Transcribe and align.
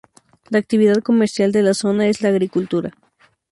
La 0.49 0.57
actividad 0.57 1.03
comercial 1.03 1.51
de 1.51 1.61
la 1.61 1.75
zona 1.75 2.07
es 2.07 2.23
la 2.23 2.29
agricultura. 2.29 2.91